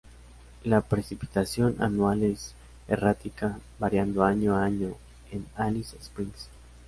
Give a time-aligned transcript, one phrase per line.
[0.65, 2.55] La precipitación anual es
[2.87, 4.95] errática, variando año a año
[5.31, 6.49] en Alice Springs.